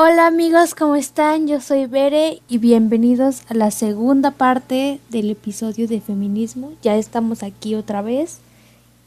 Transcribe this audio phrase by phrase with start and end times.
[0.00, 1.48] Hola amigos, ¿cómo están?
[1.48, 6.72] Yo soy Bere y bienvenidos a la segunda parte del episodio de feminismo.
[6.82, 8.38] Ya estamos aquí otra vez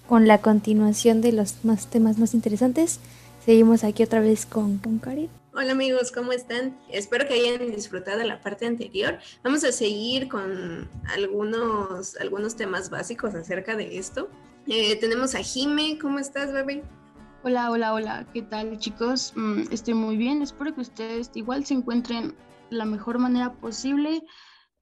[0.10, 3.00] con la continuación de los más temas más interesantes.
[3.46, 5.30] Seguimos aquí otra vez con, con Karin.
[5.54, 6.78] Hola amigos, ¿cómo están?
[6.90, 9.18] Espero que hayan disfrutado la parte anterior.
[9.46, 14.28] Vamos a seguir con algunos, algunos temas básicos acerca de esto.
[14.68, 16.84] Eh, tenemos a Jime, ¿cómo estás, bebé?
[17.44, 19.34] Hola, hola, hola, ¿qué tal chicos?
[19.36, 22.36] Mm, estoy muy bien, espero que ustedes igual se encuentren
[22.70, 24.22] de la mejor manera posible.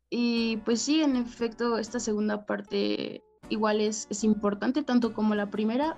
[0.09, 5.49] Y pues sí, en efecto, esta segunda parte igual es, es importante, tanto como la
[5.49, 5.95] primera,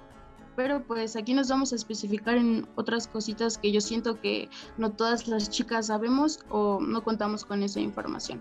[0.55, 4.47] pero pues aquí nos vamos a especificar en otras cositas que yo siento que
[4.77, 8.39] no todas las chicas sabemos o no contamos con esa información.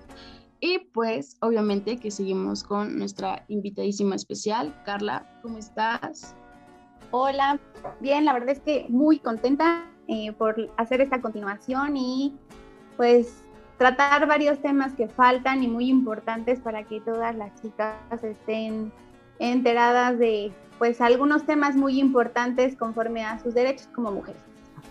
[0.61, 6.35] Y pues obviamente que seguimos con nuestra invitadísima especial, Carla, ¿cómo estás?
[7.11, 7.59] Hola,
[8.01, 12.37] bien, la verdad es que muy contenta eh, por hacer esta continuación y
[12.97, 13.43] pues
[13.79, 18.93] tratar varios temas que faltan y muy importantes para que todas las chicas estén
[19.39, 24.41] enteradas de pues algunos temas muy importantes conforme a sus derechos como mujeres.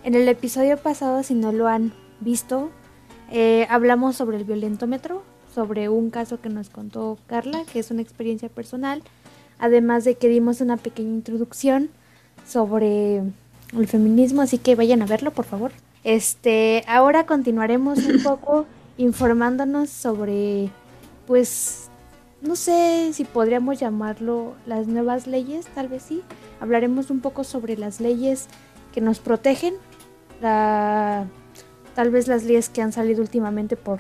[0.04, 2.70] En el episodio pasado, si no lo han visto,
[3.32, 5.24] eh, hablamos sobre el violentómetro,
[5.54, 9.04] sobre un caso que nos contó Carla, que es una experiencia personal,
[9.60, 11.90] además de que dimos una pequeña introducción
[12.50, 15.72] sobre el feminismo, así que vayan a verlo, por favor.
[16.04, 18.66] Este, ahora continuaremos un poco
[18.98, 20.70] informándonos sobre,
[21.28, 21.90] pues,
[22.42, 26.22] no sé si podríamos llamarlo las nuevas leyes, tal vez sí.
[26.60, 28.48] Hablaremos un poco sobre las leyes
[28.94, 29.76] que nos protegen,
[30.42, 31.28] la,
[31.96, 34.00] tal vez las leyes que han salido últimamente por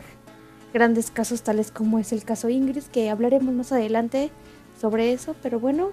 [0.73, 4.31] grandes casos tales como es el caso Ingrid, que hablaremos más adelante
[4.79, 5.91] sobre eso, pero bueno,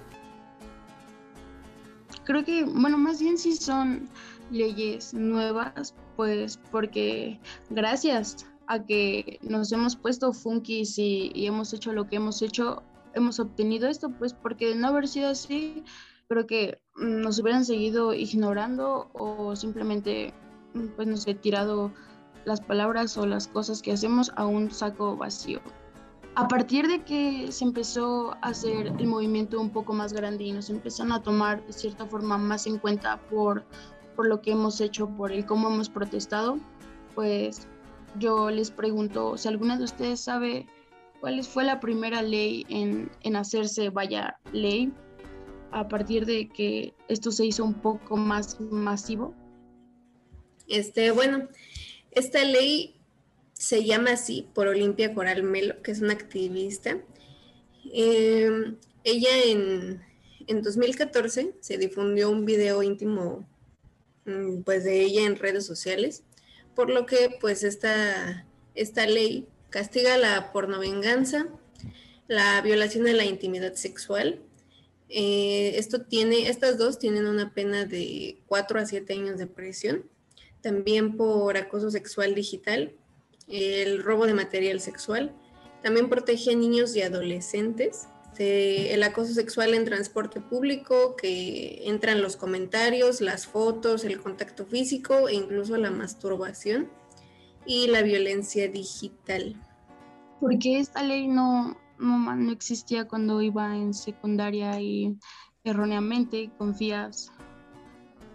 [2.27, 4.09] creo que, bueno, más bien sí son
[4.51, 12.09] leyes nuevas, pues porque gracias a que nos hemos puesto funkis y, hemos hecho lo
[12.09, 15.85] que hemos hecho, hemos obtenido esto, pues porque de no haber sido así,
[16.27, 20.33] creo que nos hubieran seguido ignorando o simplemente,
[20.97, 21.93] pues nos he tirado
[22.43, 25.61] las palabras o las cosas que hacemos a un saco vacío
[26.37, 30.51] a partir de que se empezó a hacer el movimiento un poco más grande y
[30.51, 33.65] nos empezaron a tomar de cierta forma más en cuenta por,
[34.15, 36.59] por lo que hemos hecho, por el cómo hemos protestado,
[37.15, 37.67] pues
[38.19, 40.67] yo les pregunto si alguna de ustedes sabe
[41.21, 44.93] cuál fue la primera ley en, en hacerse, vaya, ley,
[45.71, 49.33] a partir de que esto se hizo un poco más masivo.
[50.67, 51.47] Este, bueno,
[52.11, 52.96] esta ley
[53.57, 56.97] se llama así por Olimpia Coral Melo, que es una activista.
[57.91, 60.03] Em, ella en,
[60.47, 63.47] 2014 se difundió un video íntimo
[64.25, 66.23] mm, pues de ella en redes sociales,
[66.75, 71.47] por lo que pues esta, esta ley castiga la pornovenganza,
[72.27, 74.41] la violación de la intimidad sexual.
[75.09, 80.05] Eh, esto tiene, estas dos tienen una pena de 4 a 7 años de prisión,
[80.61, 82.93] también por acoso sexual digital
[83.47, 85.33] el robo de material sexual.
[85.81, 88.07] También protege a niños y adolescentes.
[88.39, 95.27] el acoso sexual en transporte público, que entran los comentarios, las fotos, el contacto físico
[95.27, 96.87] e incluso la masturbación
[97.65, 99.55] y la violencia digital.
[100.39, 105.17] Porque esta ley no, no, no existía cuando iba en secundaria y
[105.63, 107.31] erróneamente confías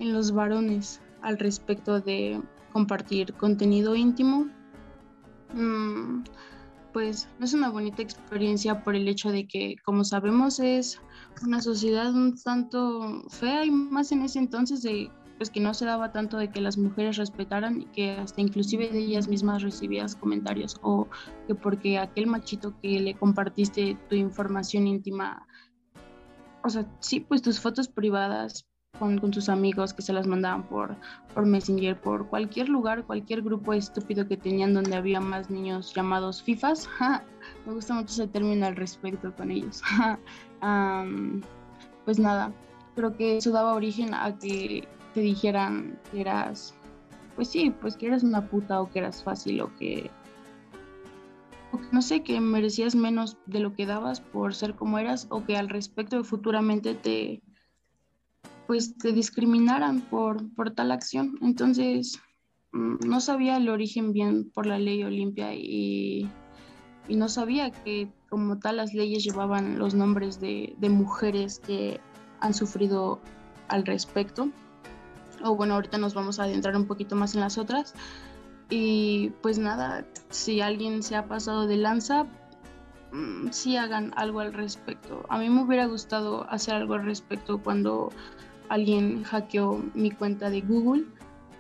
[0.00, 2.43] en los varones al respecto de
[2.73, 4.50] compartir contenido íntimo
[5.55, 6.25] Mm,
[6.93, 11.01] pues no es una bonita experiencia por el hecho de que, como sabemos, es
[11.43, 15.87] una sociedad un tanto fea y más en ese entonces de pues que no se
[15.87, 20.15] daba tanto de que las mujeres respetaran y que hasta inclusive de ellas mismas recibías
[20.15, 21.09] comentarios o
[21.49, 25.45] que porque aquel machito que le compartiste tu información íntima,
[26.62, 28.69] o sea, sí, pues tus fotos privadas
[28.99, 30.95] con, sus amigos que se las mandaban por,
[31.35, 36.43] por Messenger, por cualquier lugar, cualquier grupo estúpido que tenían donde había más niños llamados
[36.43, 36.89] FIFAs.
[37.67, 39.83] Me gusta mucho ese término al respecto con ellos.
[42.05, 42.53] pues nada,
[42.94, 46.75] creo que eso daba origen a que te dijeran que eras,
[47.35, 50.11] pues sí, pues que eras una puta o que eras fácil o que
[51.91, 55.56] no sé, que merecías menos de lo que dabas por ser como eras o que
[55.56, 57.43] al respecto futuramente te
[58.67, 61.38] pues te discriminaran por, por tal acción.
[61.43, 62.20] Entonces,
[62.73, 66.29] mm, no sabía el origen bien por la ley Olimpia y,
[67.09, 72.00] y, no sabía que como tal las leyes llevaban los nombres de, de, mujeres que
[72.41, 73.20] han sufrido
[73.69, 74.50] al respecto.
[75.44, 77.94] O bueno, ahorita nos vamos a adentrar un poquito más en las otras.
[78.70, 82.25] Y pues nada, si alguien se ha pasado de lanza,
[83.12, 85.26] mm, sí hagan algo al respecto.
[85.29, 88.11] A mí me hubiera gustado hacer algo al respecto cuando
[88.73, 91.05] alguien hackeó mi cuenta de Google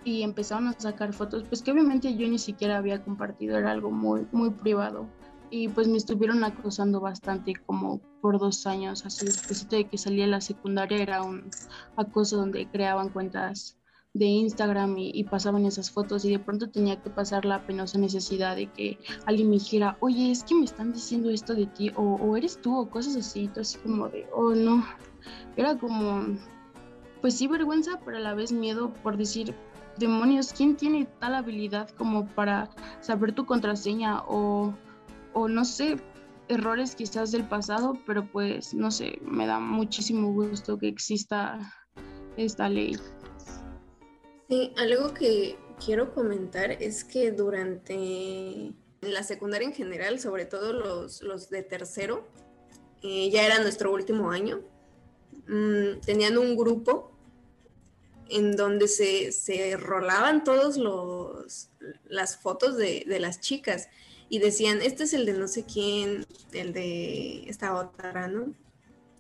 [0.02, 3.90] y empezaron a sacar fotos, pues que obviamente yo ni siquiera había compartido, era algo
[3.90, 5.06] muy, muy privado.
[5.50, 10.22] Y pues me estuvieron acosando bastante como por dos años, así después de que salí
[10.22, 11.50] de la secundaria era un
[11.96, 13.76] acoso donde creaban cuentas
[14.14, 18.56] de Instagram y, pasaban esas fotos y de pronto tenía que pasar la penosa necesidad
[18.56, 22.14] de que alguien me dijera, oye, es que me están diciendo esto de ti, o,
[22.14, 24.84] o eres tú, o cosas así, así como de, oh no,
[25.56, 26.38] era como,
[27.22, 29.54] pues sí vergüenza, pero a la vez miedo por decir,
[29.96, 32.68] demonios, ¿quién tiene tal habilidad como para
[33.00, 34.74] saber tu contraseña o,
[35.32, 35.96] o no sé,
[36.48, 41.58] errores quizás del pasado, pero pues no sé, me da muchísimo gusto que exista
[42.36, 42.96] esta ley.
[44.48, 51.22] Sí, algo que quiero comentar es que durante la secundaria en general, sobre todo los,
[51.22, 52.28] los de tercero,
[53.02, 54.60] eh, ya era nuestro último año,
[55.48, 57.11] mm, tenían un grupo
[58.32, 61.68] en donde se, se rolaban todos los
[62.08, 63.88] las fotos de, de, las chicas
[64.28, 68.54] y decían, este es el de no sé quién, el de esta otra, ¿no?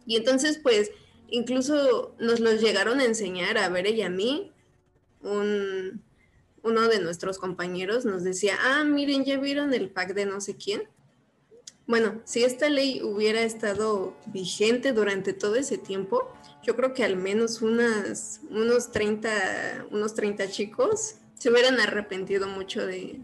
[0.06, 0.90] Y entonces, pues,
[1.28, 4.52] incluso nos los llegaron a enseñar a ver ella a mí.
[5.22, 6.02] Un,
[6.62, 10.56] uno de nuestros compañeros nos decía, ah, miren, ya vieron el pack de no sé
[10.56, 10.88] quién.
[11.86, 16.32] Bueno, si esta ley hubiera estado vigente durante todo ese tiempo,
[16.62, 22.86] yo creo que al menos unas, unos, 30, unos 30 chicos se hubieran arrepentido mucho
[22.86, 23.20] de,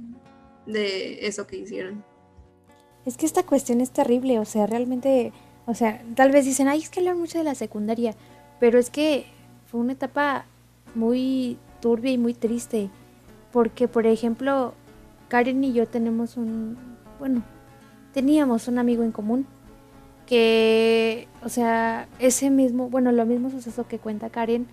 [0.67, 2.05] de eso que hicieron.
[3.07, 5.33] Es que esta cuestión es terrible, o sea, realmente,
[5.67, 8.15] o sea, tal vez dicen, ay, es que hablan mucho de la secundaria,
[8.61, 9.27] pero es que
[9.71, 10.45] fue una etapa
[10.95, 12.91] muy turbia y muy triste,
[13.53, 14.75] porque, por ejemplo,
[15.29, 16.77] Karen y yo tenemos un,
[17.19, 17.43] bueno,
[18.13, 19.47] teníamos un amigo en común
[20.29, 24.67] que, o sea, ese mismo, bueno, lo mismo suceso que cuenta Karen,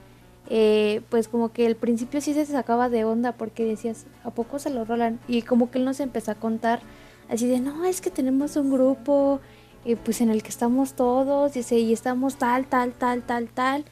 [0.50, 4.60] eh, pues como que al principio sí se sacaba de onda porque decías, ¿a poco
[4.60, 5.18] se lo rolan?
[5.30, 6.82] Y como que él nos empezó a contar
[7.30, 9.40] así de, no, es que tenemos un grupo,
[9.86, 13.86] eh, pues en el que estamos todos, dice, y estamos tal, tal, tal, tal, tal.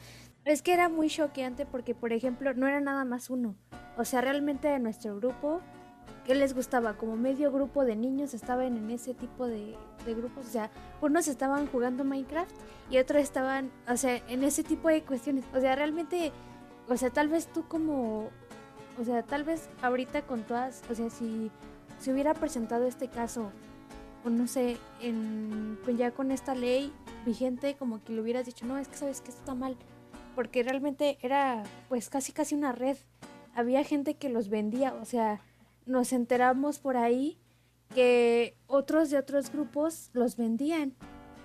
[0.44, 3.54] Es que era muy choqueante porque, por ejemplo, no era nada más uno.
[3.96, 5.62] O sea, realmente de nuestro grupo
[6.24, 6.96] ¿Qué les gustaba?
[6.96, 10.46] Como medio grupo de niños estaban en ese tipo de, grupos.
[10.46, 10.70] O sea,
[11.02, 12.50] unos estaban jugando Minecraft
[12.90, 15.44] y otros estaban, o sea, en ese tipo de cuestiones.
[15.54, 16.32] O sea, realmente,
[16.88, 18.30] o sea, tal vez tú como,
[18.98, 21.50] o sea, tal vez ahorita con todas, o sea, si
[21.98, 23.52] se hubiera presentado este caso,
[24.24, 26.90] o no sé, en, pues ya con esta ley
[27.26, 29.76] vigente, como que le hubieras dicho, no, es que sabes que esto está mal.
[30.34, 32.96] Porque realmente era, pues, casi, casi una red.
[33.54, 35.42] Había gente que los vendía, o sea
[35.86, 37.38] nos enteramos por ahí
[37.94, 40.94] que otros de otros grupos los vendían.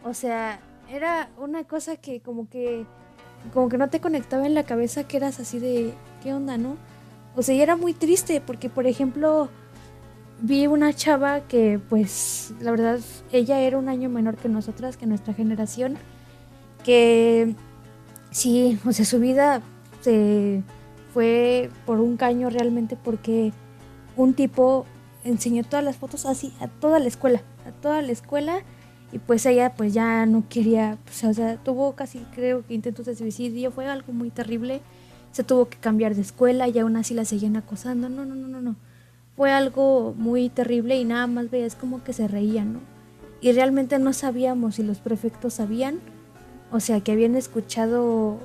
[0.03, 0.59] O sea,
[0.89, 2.85] era una cosa que como que
[3.53, 6.77] como que no te conectaba en la cabeza que eras así de qué onda, ¿no?
[7.35, 9.49] O sea, y era muy triste porque por ejemplo
[10.41, 12.99] vi una chava que pues la verdad
[13.31, 15.97] ella era un año menor que nosotras, que nuestra generación,
[16.83, 17.55] que
[18.31, 19.61] sí, o sea, su vida
[20.01, 20.63] se
[21.13, 23.51] fue por un caño realmente porque
[24.23, 24.85] un tipo
[25.23, 28.63] enseñó todas las fotos así a toda la escuela, a toda la escuela
[29.11, 33.05] y pues ella pues ya no quería, pues, o sea, tuvo casi creo que intentos
[33.05, 34.81] de suicidio, fue algo muy terrible,
[35.31, 38.47] se tuvo que cambiar de escuela y aún así la seguían acosando, no, no, no,
[38.47, 38.75] no, no,
[39.37, 42.79] fue algo muy terrible y nada más veías como que se reían, ¿no?
[43.41, 45.99] Y realmente no sabíamos si los prefectos sabían,
[46.71, 48.37] o sea, que habían escuchado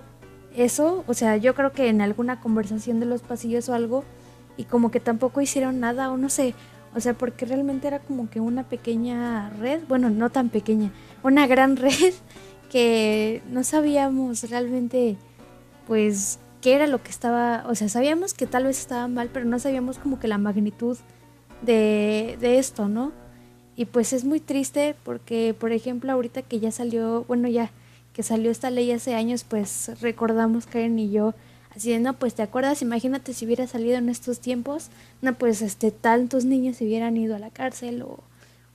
[0.56, 4.04] eso, o sea, yo creo que en alguna conversación de los pasillos o algo,
[4.56, 6.54] y como que tampoco hicieron nada o no sé,
[6.94, 10.92] o sea, porque realmente era como que una pequeña red, bueno, no tan pequeña,
[11.22, 12.14] una gran red
[12.70, 15.16] que no sabíamos realmente
[15.86, 19.44] pues qué era lo que estaba, o sea, sabíamos que tal vez estaba mal, pero
[19.44, 20.96] no sabíamos como que la magnitud
[21.62, 23.12] de, de esto, ¿no?
[23.76, 27.70] Y pues es muy triste porque, por ejemplo, ahorita que ya salió, bueno, ya
[28.12, 31.34] que salió esta ley hace años, pues recordamos, Karen y yo,
[31.74, 34.90] Así de, no, pues te acuerdas, imagínate si hubiera salido en estos tiempos,
[35.22, 38.20] no, pues este, tantos niños se hubieran ido a la cárcel o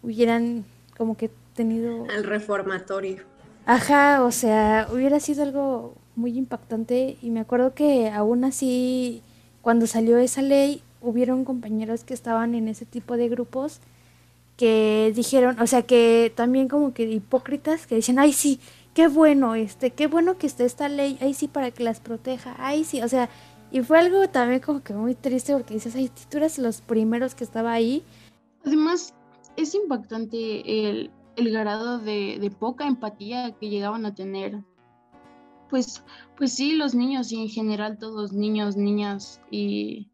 [0.04, 0.66] hubieran
[0.98, 2.06] como que tenido...
[2.10, 3.18] Al reformatorio.
[3.66, 7.18] Ajá, o sea, hubiera sido algo muy impactante.
[7.22, 9.22] Y me acuerdo que aún así,
[9.62, 13.80] cuando salió esa ley, hubieron compañeros que estaban en ese tipo de grupos
[14.58, 18.60] que dijeron, o sea, que también como que hipócritas, que dicen, ay, sí,
[19.00, 22.54] qué bueno, este, qué bueno que esté esta ley, ahí sí para que las proteja,
[22.60, 23.30] ahí sí, o sea,
[23.72, 27.34] Y fue algo también como que muy triste porque dices, ay, tú eres los primeros
[27.34, 28.04] que estaba ahí.
[28.66, 29.14] Además,
[29.56, 34.62] es impactante el, el grado de, de, poca empatía que llegaban a tener.
[35.70, 36.04] Pues,
[36.36, 40.10] pues sí, los niños y en general todos niños, niñas y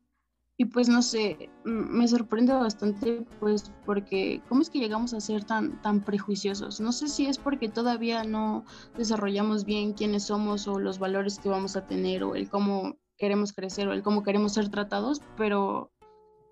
[0.58, 5.44] y pues no sé, me sorprende bastante pues porque cómo es que llegamos a ser
[5.44, 6.80] tan, tan prejuiciosos.
[6.80, 8.64] No sé si es porque todavía no
[8.98, 13.52] desarrollamos bien quiénes somos o los valores que vamos a tener o el cómo queremos
[13.52, 15.92] crecer o el cómo queremos ser tratados, pero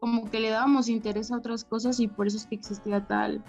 [0.02, 3.42] como que le dábamos interés a otras cosas y por eso es que existía tal,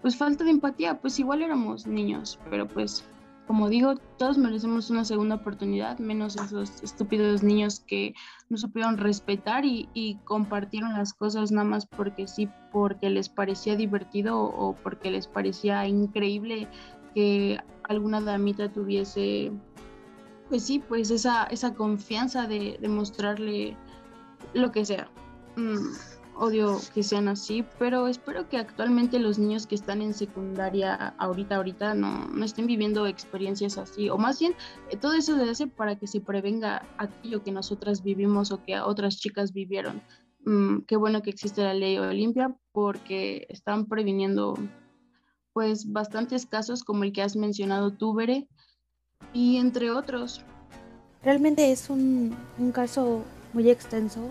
[0.00, 3.04] pues falta de empatía, pues igual éramos niños, pero pues
[3.48, 8.14] como digo, todos merecemos una segunda oportunidad, menos esos estúpidos niños que
[8.50, 14.38] no supieron respetar y, compartieron las cosas nada más porque sí, porque les parecía divertido
[14.38, 16.68] o porque les parecía increíble
[17.14, 19.50] que alguna damita tuviese,
[20.50, 23.78] pues sí, pues esa, esa confianza de, de mostrarle
[24.52, 25.08] lo que sea.
[25.56, 31.14] Mm odio que sean así, pero espero que actualmente los niños que están en secundaria
[31.18, 34.54] ahorita, ahorita no, no estén viviendo experiencias así, o más bien
[34.90, 38.78] eh, todo eso se hace para que se prevenga aquello que nosotras vivimos o que
[38.78, 40.00] otras chicas vivieron.
[40.44, 44.56] Mm, qué bueno que existe la ley Olimpia porque están previniendo
[45.52, 48.46] pues bastantes casos como el que has mencionado tú, Bere,
[49.32, 50.42] y entre otros.
[51.24, 54.30] Realmente es un, un caso muy extenso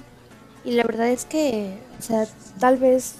[0.67, 2.27] y la verdad es que, o sea,
[2.59, 3.15] tal vez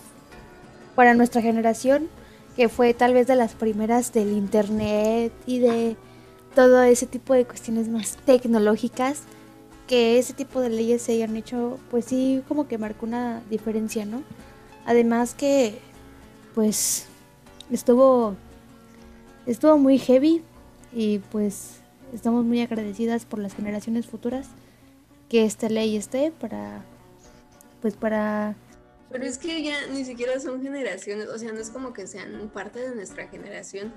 [0.95, 2.09] para nuestra generación,
[2.57, 5.95] que fue tal vez de las primeras del internet y de
[6.55, 9.21] todo ese tipo de cuestiones más tecnológicas,
[9.87, 14.05] que ese tipo de leyes se hayan hecho, pues sí, como que marcó una diferencia,
[14.05, 14.23] ¿no?
[14.85, 15.79] Además que,
[16.53, 17.05] pues,
[17.71, 18.35] estuvo,
[19.45, 20.43] estuvo muy heavy
[20.91, 21.79] y pues
[22.13, 24.47] estamos muy agradecidas por las generaciones futuras
[25.29, 26.83] que esta ley esté para
[27.81, 28.55] pues para...
[29.09, 32.49] Pero es que ya ni siquiera son generaciones, o sea, no es como que sean
[32.53, 33.93] parte de nuestra generación.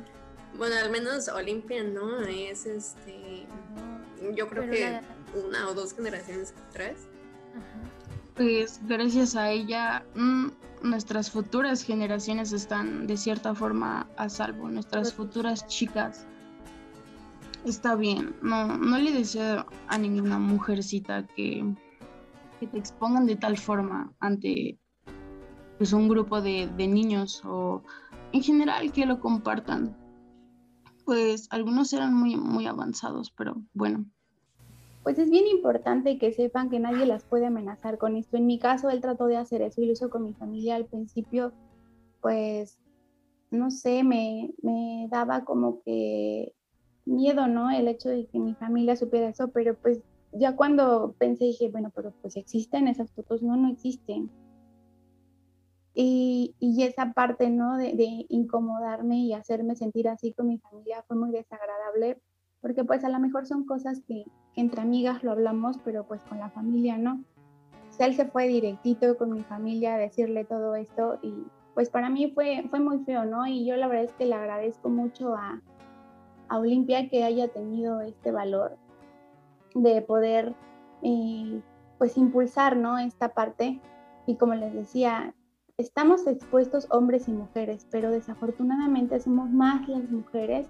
[0.56, 3.46] Bueno, al menos Olimpia no, es este,
[4.36, 5.00] yo creo que
[5.34, 7.08] una o dos generaciones atrás.
[8.34, 10.48] Pues gracias a ella, mm,
[10.82, 16.26] nuestras futuras generaciones están de cierta forma a salvo, nuestras pues futuras chicas.
[17.64, 21.64] Está bien, no, no le deseo a ninguna mujercita que
[22.60, 24.78] que te expongan de tal forma ante
[25.78, 27.82] pues, un grupo de, niños o
[28.32, 29.96] en general que lo compartan.
[31.06, 34.04] Pues algunos eran muy, muy avanzados, pero bueno.
[35.02, 38.36] Pues es bien importante que sepan que nadie las puede amenazar con esto.
[38.36, 40.84] En mi caso, él trató de hacer eso y lo hizo con mi familia al
[40.84, 41.52] principio,
[42.20, 42.78] pues,
[43.50, 46.52] no sé, me, me daba como que
[47.06, 47.70] miedo, ¿no?
[47.70, 50.02] El hecho de que mi familia supiera eso, pero pues
[50.32, 54.30] ya cuando pensé dije, bueno, pero pues existen esas fotos, no, no existen.
[55.92, 57.76] Y, y esa parte, ¿no?
[57.76, 62.20] De, de, incomodarme y hacerme sentir así con mi familia fue muy desagradable,
[62.60, 66.38] porque pues a lo mejor son cosas que, entre amigas lo hablamos, pero pues con
[66.38, 67.24] la familia, ¿no?
[67.88, 71.32] O sea, él se fue directito con mi familia a decirle todo esto y
[71.74, 73.46] pues para mí fue, fue muy feo, ¿no?
[73.46, 75.60] Y yo la verdad es que le agradezco mucho a,
[76.48, 78.78] a Olimpia que haya tenido este valor
[79.74, 80.54] de poder
[81.02, 81.60] eh,
[81.98, 82.98] pues impulsar ¿no?
[82.98, 83.80] esta parte
[84.26, 85.34] y como les decía,
[85.76, 90.68] estamos expuestos hombres y mujeres, pero desafortunadamente somos más las mujeres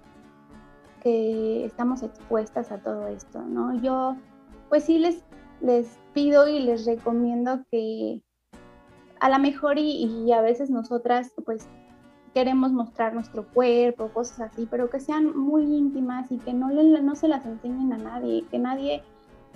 [1.01, 3.81] que estamos expuestas a todo esto, ¿no?
[3.81, 4.15] Yo
[4.69, 5.23] pues sí les,
[5.59, 8.21] les pido y les recomiendo que
[9.19, 11.67] a lo mejor y, y a veces nosotras pues
[12.33, 17.01] queremos mostrar nuestro cuerpo, cosas así, pero que sean muy íntimas y que no, le,
[17.01, 19.03] no se las enseñen a nadie, que nadie,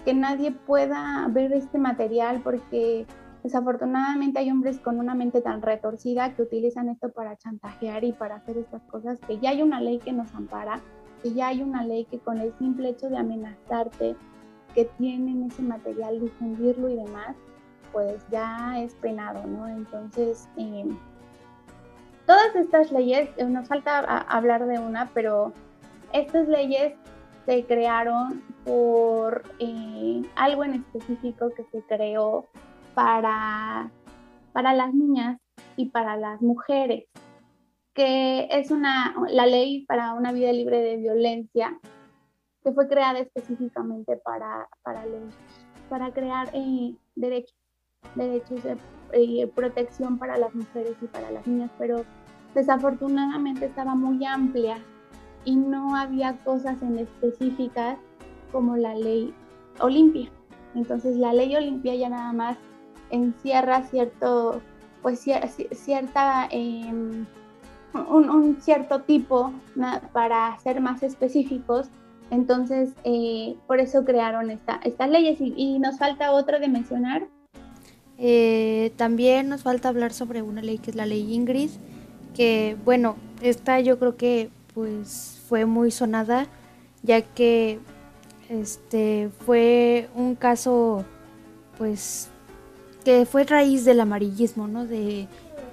[0.04, 3.06] que nadie pueda ver este material porque
[3.44, 8.36] desafortunadamente hay hombres con una mente tan retorcida que utilizan esto para chantajear y para
[8.36, 10.82] hacer estas cosas, que ya hay una ley que nos ampara,
[11.24, 14.16] que ya hay una ley que con el simple hecho de amenazarte,
[14.74, 17.38] que tienen ese material, difundirlo y demás,
[17.94, 19.68] pues ya es penado, ¿no?
[19.70, 20.86] Entonces, eh,
[22.26, 25.54] Todas estas leyes, eh, nos falta hablar de una, pero
[26.12, 26.94] estas leyes
[27.46, 32.48] se crearon por eh, algo en específico que se creó
[32.96, 33.92] para,
[34.54, 35.40] para las niñas
[35.76, 37.06] y para las mujeres,
[37.94, 41.78] que es una, la ley para una vida libre de violencia,
[42.64, 45.36] que fue creada específicamente para, para, los,
[45.90, 47.56] para crear eh, derechos,
[48.16, 48.78] derechos de
[49.14, 52.06] eh, protección para las mujeres y para las niñas, pero
[52.54, 54.78] desafortunadamente estaba muy amplia
[55.44, 57.98] y no había cosas en específicas
[58.52, 59.34] como la ley
[59.80, 60.30] Olimpia.
[60.74, 62.58] Entonces la ley Olimpia ya nada más
[63.10, 64.62] encierra cierto,
[65.02, 65.26] pues
[65.72, 67.26] cierta, em,
[68.10, 69.54] un, cierto tipo
[70.12, 71.90] para ser más específicos.
[72.32, 75.38] Entonces, eh, por eso crearon esta, estas leyes.
[75.40, 77.28] Y, nos falta otra de mencionar.
[78.18, 81.70] Eh, también nos falta hablar sobre una ley que es la ley Ingrid,
[82.34, 86.48] que bueno, esta yo creo que pues fue muy sonada,
[87.04, 87.80] ya que
[88.50, 91.04] este fue un caso
[91.78, 92.30] pues
[93.04, 94.86] que fue raíz del amarillismo, ¿no?
[94.86, 95.28] De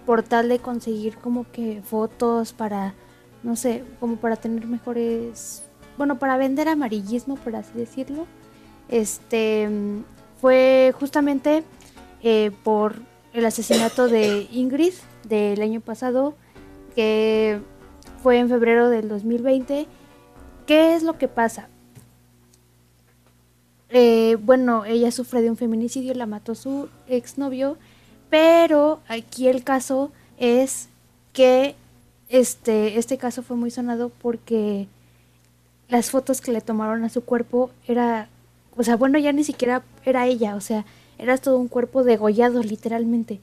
[0.07, 2.95] por tal de conseguir como que fotos para
[3.43, 5.65] no sé, como para tener mejores
[5.97, 8.27] bueno, para vender amarillismo, por así decirlo.
[8.89, 9.69] Este
[10.41, 11.63] fue justamente
[12.23, 12.97] eh, por
[13.33, 14.95] el asesinato de Ingrid
[15.29, 16.35] del año pasado
[16.95, 17.61] que
[18.23, 19.87] fue en febrero del 2020.
[20.67, 21.69] ¿Qué es lo que pasa?
[23.88, 27.76] Eh, bueno, ella sufre de un feminicidio, la mató su exnovio,
[28.31, 30.88] pero aquí el caso es
[31.33, 31.75] que
[32.29, 34.88] este, este caso fue muy sonado porque
[35.88, 38.29] las fotos que le tomaron a su cuerpo era,
[38.76, 40.87] o sea, bueno, ya ni siquiera era ella, o sea,
[41.19, 43.40] era todo un cuerpo degollado literalmente.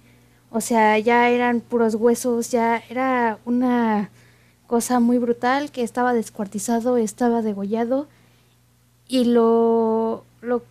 [0.52, 4.10] O sea, ya eran puros huesos, ya era una
[4.68, 8.08] cosa muy brutal que estaba descuartizado, estaba degollado
[9.08, 10.64] y lo, lo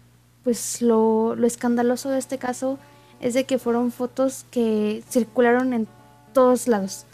[0.45, 2.79] pues lo, lo escandaloso de este caso
[3.21, 5.89] es de que fueron fotos que circularon en
[6.33, 7.05] todos lados.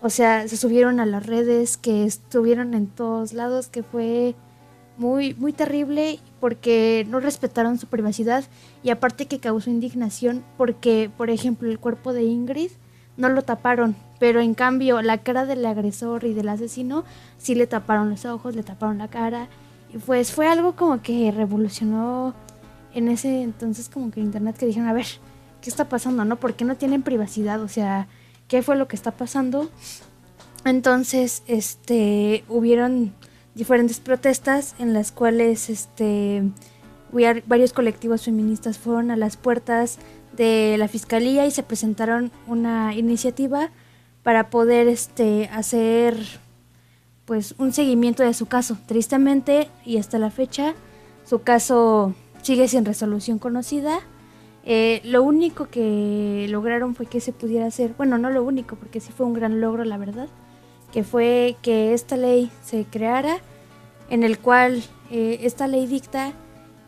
[0.00, 4.36] O sea, se subieron a las redes, que estuvieron en todos lados, que fue
[4.98, 8.44] muy, muy terrible porque no respetaron su privacidad
[8.82, 12.70] y aparte que causó indignación porque, por ejemplo, el cuerpo de Ingrid
[13.16, 17.04] no lo taparon, pero en cambio la cara del agresor y del asesino
[17.38, 19.48] sí le taparon los ojos, le taparon la cara
[19.92, 22.34] y pues fue algo como que revolucionó
[22.94, 25.06] en ese entonces como que internet que dijeron, a ver,
[25.62, 26.24] ¿qué está pasando?
[26.24, 26.36] ¿No?
[26.36, 27.62] ¿Por qué no tienen privacidad?
[27.62, 28.08] O sea,
[28.48, 29.70] ¿qué fue lo que está pasando?
[30.64, 33.14] Entonces, este, hubieron
[33.58, 36.44] diferentes protestas en las cuales este,
[37.46, 39.98] varios colectivos feministas fueron a las puertas
[40.36, 43.70] de la fiscalía y se presentaron una iniciativa
[44.22, 46.16] para poder este, hacer
[47.24, 48.78] pues un seguimiento de su caso.
[48.86, 50.74] Tristemente y hasta la fecha
[51.24, 53.98] su caso sigue sin resolución conocida.
[54.64, 59.00] Eh, lo único que lograron fue que se pudiera hacer, bueno, no lo único, porque
[59.00, 60.28] sí fue un gran logro, la verdad,
[60.92, 63.38] que fue que esta ley se creara,
[64.10, 66.32] en el cual eh, esta ley dicta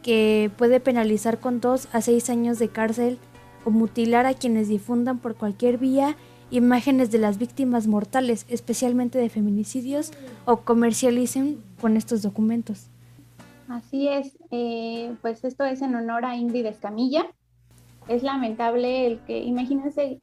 [0.02, 3.18] que puede penalizar con dos a seis años de cárcel
[3.64, 6.16] o mutilar a quienes difundan por cualquier vía
[6.50, 10.12] imágenes de las víctimas mortales, especialmente de feminicidios,
[10.44, 12.88] o comercialicen con estos documentos.
[13.68, 17.26] Así es, eh, pues esto es en honor a Ingrid Escamilla.
[18.08, 20.20] Es lamentable el que, imagínense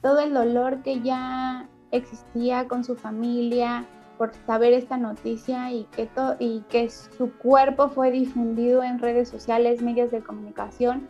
[0.00, 3.84] todo el dolor que ya existía con su familia
[4.18, 9.82] por saber esta noticia y que, y que su cuerpo fue difundido en redes sociales,
[9.82, 11.08] medios de comunicación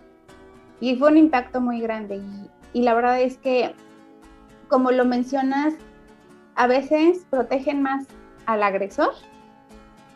[0.80, 2.16] y fue un impacto muy grande.
[2.16, 3.74] Y, y la verdad es que,
[4.68, 5.74] como lo mencionas,
[6.56, 8.06] a veces protegen más
[8.46, 9.12] al agresor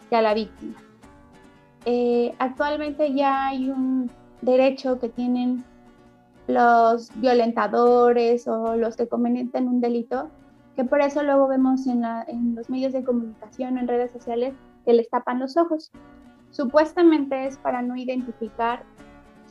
[0.09, 0.77] que a la víctima.
[1.85, 4.11] Eh, actualmente ya hay un
[4.43, 5.65] derecho que tienen
[6.47, 10.31] los violentadores o los que cometen un delito
[10.81, 12.01] que por eso luego vemos en,
[12.55, 14.55] los medios de comunicación, en redes sociales,
[14.87, 15.91] que les tapan los ojos.
[16.53, 18.83] Supuestamente es para no identificar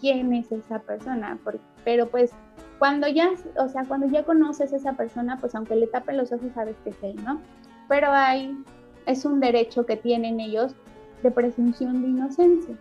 [0.01, 1.37] quién es esa persona,
[1.85, 2.31] pero pues
[2.79, 6.31] cuando ya, o sea, cuando ya conoces a esa persona, pues aunque le tapen los
[6.31, 7.39] ojos sabes que es él, ¿no?
[7.87, 8.57] Pero hay,
[9.05, 10.73] es un derecho que tienen ellos
[11.21, 12.75] de presunción de inocencia.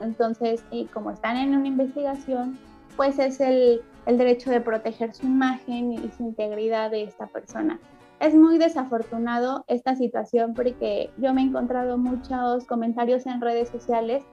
[0.00, 2.58] Entonces, y como están en una investigación,
[2.94, 7.80] pues es el, el derecho de proteger su imagen y su integridad de esta persona.
[8.20, 14.24] Es muy desafortunado esta situación porque yo me he encontrado muchos comentarios en redes sociales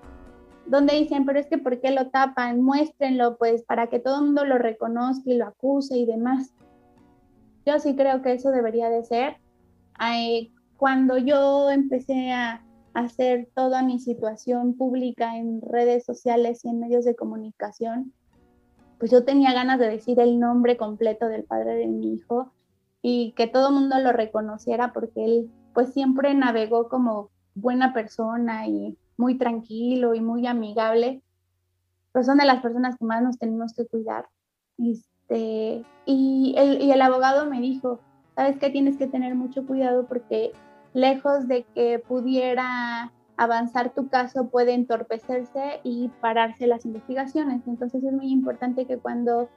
[0.65, 2.62] donde dicen, pero es que ¿por qué lo tapan?
[2.62, 6.53] Muéstrenlo pues para que todo el mundo lo reconozca y lo acuse y demás.
[7.65, 9.38] Yo sí creo que eso debería de ser.
[10.77, 17.05] cuando yo empecé a hacer toda mi situación pública en redes sociales y en medios
[17.05, 18.13] de comunicación,
[19.03, 22.53] pues yo tenía ganas de decir el nombre completo del padre de mi hijo
[23.01, 28.65] y que todo el mundo lo reconociera porque él pues siempre navegó como buena persona
[28.65, 31.21] y muy tranquilo y muy amigable,
[32.13, 34.29] pero son de las personas que más nos tenemos que cuidar.
[34.77, 37.99] Este, y, el, y el abogado me dijo,
[38.37, 40.53] sabes que tienes que tener mucho cuidado porque
[40.93, 47.62] lejos de que pudiera avanzar tu caso puede entorpecerse y pararse las investigaciones.
[47.67, 49.50] Entonces es muy importante que cuando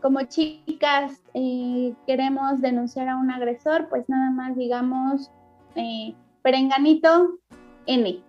[0.00, 5.30] como chicas eh, queremos denunciar a un agresor, pues nada más digamos
[5.74, 7.38] eh, perenganito
[7.86, 8.22] N.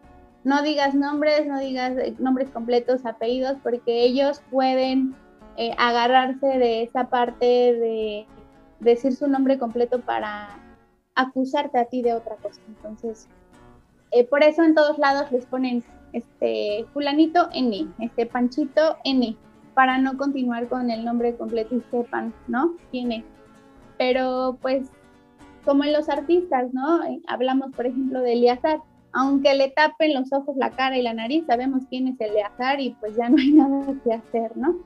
[0.43, 5.15] No digas nombres, no digas eh, nombres completos, apellidos, porque ellos pueden
[5.77, 8.25] agarrarse de esa parte de
[8.79, 10.57] decir su nombre completo para
[11.15, 12.61] acusarte a ti de otra cosa.
[12.69, 13.27] Entonces,
[14.11, 19.35] eh, por eso en todos lados les ponen este fulanito N, este Panchito N,
[19.73, 22.75] para no continuar con el nombre completo y sepan, ¿no?
[22.91, 23.23] ¿Quién?
[23.97, 24.89] Pero pues
[25.65, 27.03] como en los artistas, ¿no?
[27.03, 28.81] Eh, hablamos, por ejemplo, de Eleazar.
[29.11, 32.91] Aunque le tapen los ojos, la cara y la nariz, sabemos quién es Eleazar y
[32.99, 34.77] pues ya no hay nada que hacer, ¿no?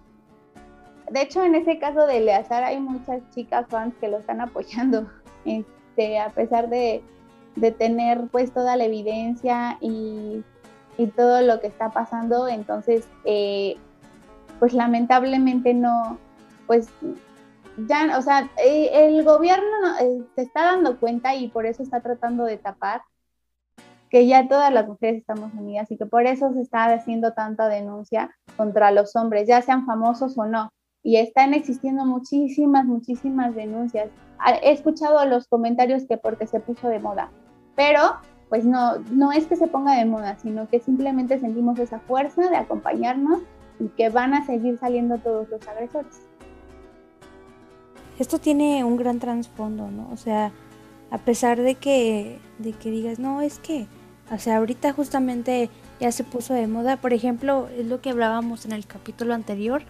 [1.10, 5.08] De hecho, en ese caso de Eleazar hay muchas chicas fans que lo están apoyando,
[5.46, 7.04] este, a pesar de,
[7.56, 10.44] de tener pues toda la evidencia y,
[11.16, 13.76] todo lo que está pasando, entonces eh,
[14.60, 16.18] pues lamentablemente no,
[16.68, 16.88] pues
[17.88, 19.66] ya, o sea, eh, el gobierno
[20.00, 23.02] eh, se está dando cuenta y por eso está tratando de tapar
[24.10, 27.68] que ya todas las mujeres estamos unidas y que por eso se está haciendo tanta
[27.68, 30.70] denuncia contra los hombres, ya sean famosos o no.
[31.02, 34.10] Y están existiendo muchísimas, muchísimas denuncias.
[34.62, 37.32] He escuchado los comentarios que porque se puso de moda
[37.76, 38.18] pero
[38.50, 42.50] pues no, no es que se ponga de moda, sino que simplemente sentimos esa fuerza
[42.50, 43.40] de acompañarnos
[43.80, 46.22] y que van a seguir saliendo todos los agresores.
[48.20, 50.08] Esto tiene un gran trasfondo, ¿no?
[50.12, 50.52] O sea,
[51.10, 53.88] a pesar de que, de que digas, no, es que,
[54.32, 58.66] o sea, ahorita justamente ya se puso de moda, por ejemplo, es lo que hablábamos
[58.66, 59.82] en el capítulo anterior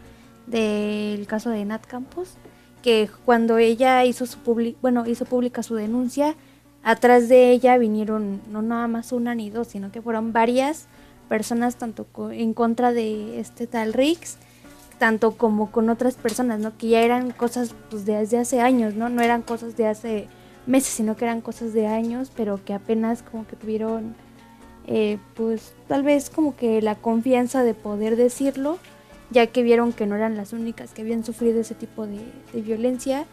[0.48, 2.38] del caso de Nat Campos,
[2.82, 4.40] que cuando ella hizo su
[4.82, 6.36] bueno, hizo pública su denuncia,
[6.84, 10.88] atrás de ella vinieron no nada más una ni dos, sino que fueron varias
[11.30, 14.38] personas tanto en contra de este tal Rix,
[15.00, 16.78] tanto como con otras personas, ¿no?
[16.78, 19.10] Que ya eran cosas pues de hace años, ¿no?
[19.10, 20.28] No eran cosas de hace
[20.68, 24.16] meses, sino que eran cosas de años, pero que apenas como que tuvieron
[24.86, 28.78] eh, pues tal vez como que la confianza de poder decirlo,
[29.32, 32.22] ya que vieron que no eran las únicas que habían sufrido ese tipo de
[32.54, 33.26] violencia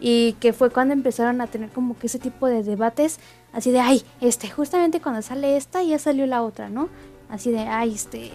[0.00, 3.18] y que fue cuando empezaron a tener como que ese tipo de debates,
[3.52, 6.88] así de, ay, este, justamente cuando sale esta ya salió la otra, ¿no?
[7.28, 8.30] Así de, ay, este,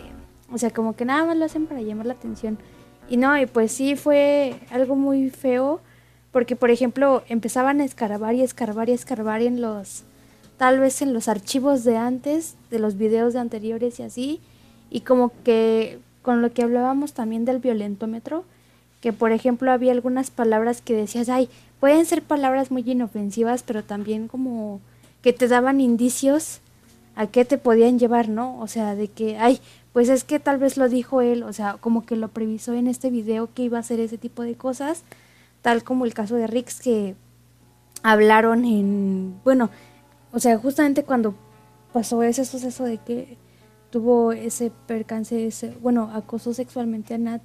[0.51, 2.57] o sea, como que nada más lo hacen para llamar la atención.
[3.09, 5.81] Y no, y pues sí fue algo muy feo,
[6.31, 10.03] porque por ejemplo empezaban a escarbar y escarbar y escarbar en los,
[10.57, 14.41] tal vez en los archivos de antes, de los videos de anteriores y así,
[14.89, 18.43] y como que con lo que hablábamos también del violentómetro,
[19.01, 23.83] que por ejemplo había algunas palabras que decías, ay, pueden ser palabras muy inofensivas, pero
[23.83, 24.81] también como
[25.21, 26.61] que te daban indicios
[27.15, 28.59] a qué te podían llevar, ¿no?
[28.59, 29.59] O sea, de que, ay,
[29.93, 32.87] pues es que tal vez lo dijo él, o sea, como que lo previsó en
[32.87, 35.03] este video que iba a hacer ese tipo de cosas,
[35.61, 37.15] tal como el caso de Rix que
[38.03, 39.69] hablaron en, bueno,
[40.31, 41.35] o sea, justamente cuando
[41.91, 43.37] pasó ese suceso de que
[43.89, 47.41] tuvo ese percance, ese, bueno, acosó sexualmente a Nat,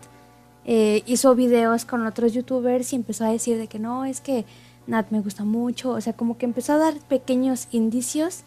[0.65, 4.45] eh, hizo videos con otros youtubers y empezó a decir de que no, es que
[4.87, 8.45] Nat me gusta mucho, o sea, como que empezó a dar pequeños indicios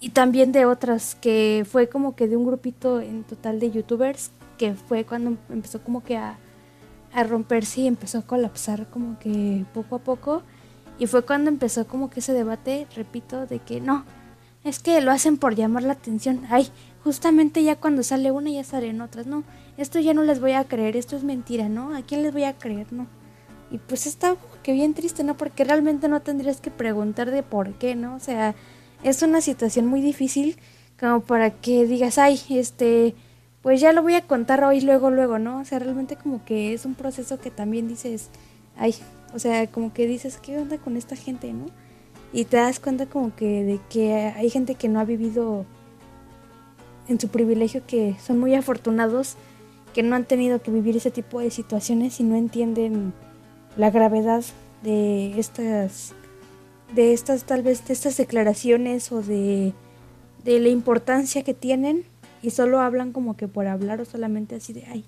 [0.00, 4.32] y también de otras, que fue como que de un grupito en total de youtubers,
[4.58, 6.38] que fue cuando empezó como que a,
[7.12, 10.42] a romperse y empezó a colapsar como que poco a poco.
[10.98, 14.04] Y fue cuando empezó como que ese debate, repito, de que no,
[14.64, 16.42] es que lo hacen por llamar la atención.
[16.50, 16.68] Ay,
[17.04, 19.44] justamente ya cuando sale una ya salen otras, no,
[19.76, 21.94] esto ya no les voy a creer, esto es mentira, ¿no?
[21.94, 23.06] ¿A quién les voy a creer, no?
[23.70, 25.36] Y pues está que bien triste, ¿no?
[25.36, 28.14] Porque realmente no tendrías que preguntar de por qué, ¿no?
[28.14, 28.54] O sea,
[29.02, 30.56] es una situación muy difícil
[31.00, 33.14] como para que digas, ay, este,
[33.62, 35.60] pues ya lo voy a contar hoy, luego, luego, ¿no?
[35.60, 38.28] O sea, realmente como que es un proceso que también dices,
[38.76, 38.94] ay,
[39.34, 41.66] o sea, como que dices, ¿qué onda con esta gente, no?
[42.32, 45.64] Y te das cuenta como que de que hay gente que no ha vivido
[47.08, 49.36] en su privilegio, que son muy afortunados,
[49.92, 53.12] que no han tenido que vivir ese tipo de situaciones y no entienden
[53.76, 54.44] la gravedad
[54.82, 56.14] de estas
[56.94, 59.72] de estas tal vez de estas declaraciones o de,
[60.44, 62.04] de la importancia que tienen
[62.42, 65.04] y solo hablan como que por hablar o solamente así de ay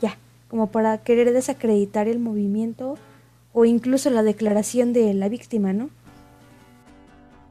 [0.00, 0.16] ya
[0.48, 2.96] como para querer desacreditar el movimiento
[3.52, 5.90] o incluso la declaración de la víctima no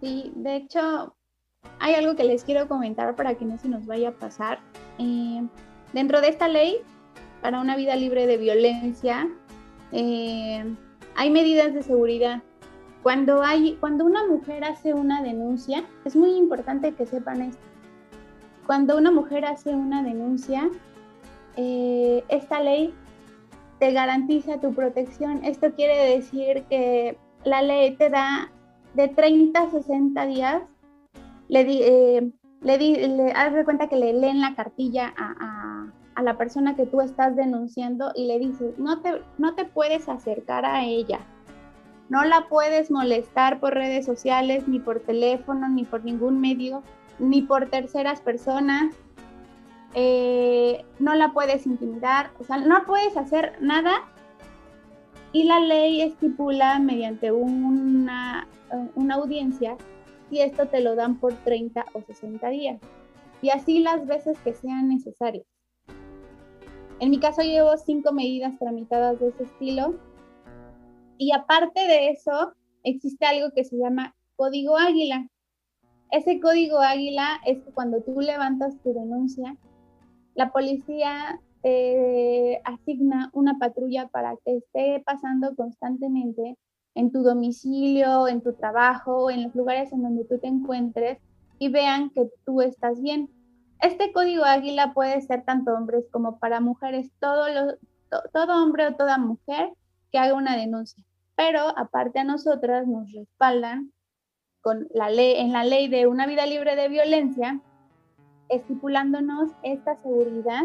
[0.02, 1.14] sí de hecho
[1.80, 4.60] hay algo que les quiero comentar para que no se nos vaya a pasar.
[4.98, 5.48] Eh,
[5.94, 6.78] dentro de esta ley,
[7.42, 9.28] para una vida libre de violencia,
[9.92, 10.64] eh,
[11.16, 12.42] hay medidas de seguridad.
[13.04, 17.64] Cuando, hay, cuando una mujer hace una denuncia, es muy importante que sepan esto.
[18.66, 20.70] cuando una mujer hace una denuncia,
[21.56, 22.94] eh, esta ley
[23.80, 25.44] te garantiza tu protección.
[25.46, 28.52] Esto quiere decir que la ley te da
[28.94, 30.64] de 30 a 60 días,
[31.48, 35.36] le, di, eh, le, di, le haz de cuenta que le leen la cartilla a,
[35.40, 35.57] a,
[36.22, 40.66] la persona que tú estás denunciando y le dices, no te, no te puedes acercar
[40.66, 41.20] a ella,
[42.10, 46.84] no la puedes molestar por redes sociales, ni por teléfono, ni por ningún medio,
[47.20, 48.96] ni por terceras personas.
[49.94, 54.02] Eh, no la puedes intimidar, o sea, no puedes hacer nada
[55.32, 58.48] y la ley estipula mediante una,
[58.96, 59.76] una audiencia
[60.30, 62.82] si esto te lo dan por 30 o 60 días
[63.42, 65.46] y así las veces que sean necesarias.
[67.00, 69.96] En mi caso llevo cinco medidas tramitadas de ese estilo
[71.18, 75.28] y aparte de eso existe algo que se llama código águila.
[76.10, 79.58] Ese código águila es que cuando tú levantas tu denuncia,
[80.34, 86.58] la policía te asigna una patrulla para que esté pasando constantemente
[86.96, 91.20] en tu domicilio, en tu trabajo, en los lugares en donde tú te encuentres
[91.60, 93.30] y vean que tú estás bien.
[93.80, 97.46] Este código águila puede ser tanto hombres como para mujeres, todo,
[98.34, 99.72] todo hombre o toda mujer
[100.12, 101.04] que haga una denuncia.
[101.36, 103.92] Pero aparte a nosotras nos respaldan
[104.62, 107.62] con la ley, en la ley de una vida libre de violencia,
[108.50, 110.64] estipulándonos esta seguridad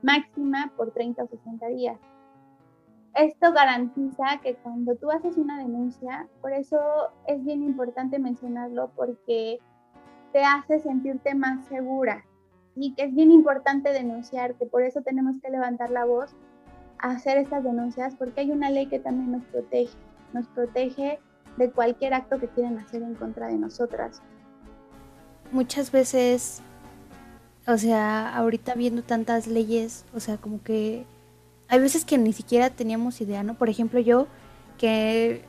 [0.00, 1.98] máxima por 30 o 60 días.
[3.14, 6.78] Esto garantiza que cuando tú haces una denuncia, por eso
[7.26, 9.58] es bien importante mencionarlo porque
[10.32, 12.24] te hace sentirte más segura
[12.80, 16.30] y que es bien importante denunciar, que por eso tenemos que levantar la voz,
[16.98, 19.92] hacer estas denuncias, porque hay una ley que también nos protege,
[20.32, 21.18] nos protege
[21.58, 24.22] de cualquier acto que quieran hacer en contra de nosotras.
[25.52, 26.62] Muchas veces,
[27.66, 31.04] o sea, ahorita viendo tantas leyes, o sea, como que
[31.68, 33.54] hay veces que ni siquiera teníamos idea, ¿no?
[33.58, 34.26] Por ejemplo, yo,
[34.78, 35.44] que,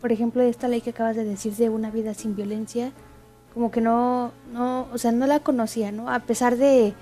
[0.00, 2.92] por ejemplo, esta ley que acabas de decir de una vida sin violencia,
[3.56, 6.10] como que no, no, o sea, no la conocía, ¿no?
[6.10, 6.92] A pesar de,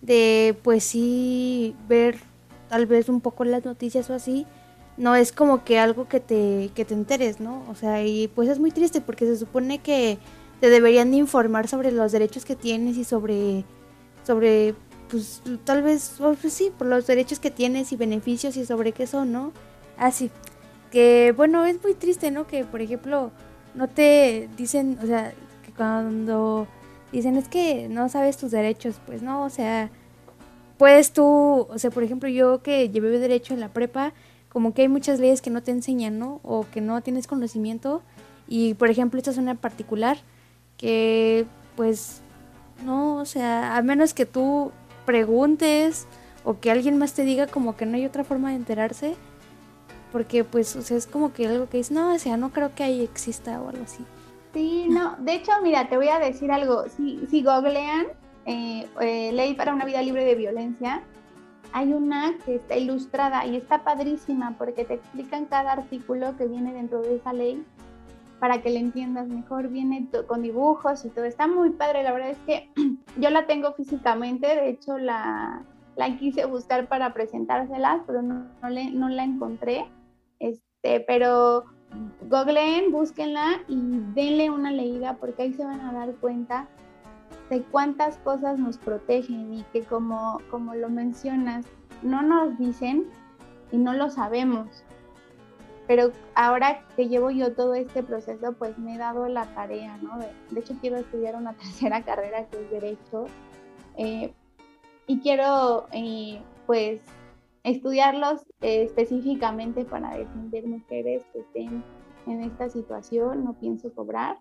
[0.00, 2.20] de pues sí, ver
[2.68, 4.46] tal vez un poco las noticias o así,
[4.96, 7.64] no es como que algo que te, que te enteres, ¿no?
[7.68, 10.18] O sea, y pues es muy triste porque se supone que
[10.60, 13.64] te deberían de informar sobre los derechos que tienes y sobre,
[14.24, 14.76] sobre
[15.10, 19.08] pues tal vez, pues sí, por los derechos que tienes y beneficios y sobre qué
[19.08, 19.50] son, ¿no?
[19.98, 20.30] Así,
[20.92, 22.46] que bueno, es muy triste, ¿no?
[22.46, 23.32] Que por ejemplo
[23.74, 25.34] no te dicen, o sea,
[25.76, 26.66] cuando
[27.12, 29.90] dicen es que no sabes tus derechos, pues no, o sea,
[30.78, 31.24] puedes tú,
[31.70, 34.12] o sea, por ejemplo, yo que llevé derecho en la prepa,
[34.48, 36.40] como que hay muchas leyes que no te enseñan, ¿no?
[36.42, 38.02] O que no tienes conocimiento.
[38.46, 40.18] Y por ejemplo, esta es una particular
[40.76, 42.20] que pues
[42.84, 44.70] no, o sea, a menos que tú
[45.06, 46.06] preguntes
[46.44, 49.16] o que alguien más te diga como que no hay otra forma de enterarse,
[50.12, 52.74] porque pues, o sea, es como que algo que dices, no, o sea, no creo
[52.74, 54.04] que ahí exista o algo así.
[54.54, 58.06] Sí, no, de hecho, mira, te voy a decir algo, si, si googlean
[58.46, 61.02] eh, eh, Ley para una vida libre de violencia,
[61.72, 66.72] hay una que está ilustrada y está padrísima porque te explican cada artículo que viene
[66.72, 67.64] dentro de esa ley
[68.38, 69.68] para que le entiendas mejor.
[69.68, 71.24] Viene con dibujos y todo.
[71.24, 72.04] Está muy padre.
[72.04, 72.70] La verdad es que
[73.18, 74.46] yo la tengo físicamente.
[74.46, 75.62] De hecho, la,
[75.96, 79.86] la quise buscar para presentárselas, pero no, no, la encontré.
[80.38, 81.64] Este, pero
[82.28, 83.80] googleen, búsquenla y
[84.14, 86.68] denle una leída porque ahí se van a dar cuenta
[87.50, 91.66] de cuántas cosas nos protegen y que como, como lo mencionas,
[92.02, 93.06] no nos dicen
[93.72, 94.84] y no lo sabemos.
[95.86, 100.18] Pero ahora que llevo yo todo este proceso, pues me he dado la tarea, ¿no?
[100.18, 103.26] De, hecho, quiero estudiar una tercera carrera que es Derecho.
[103.96, 104.32] Eh,
[105.06, 107.02] y quiero, eh, pues,
[107.64, 111.84] estudiarlos eh, específicamente para defender mujeres que estén
[112.26, 113.44] en esta situación.
[113.44, 114.38] No pienso cobrar